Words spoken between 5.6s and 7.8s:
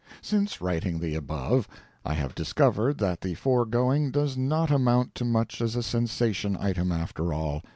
as a sensation item, after all.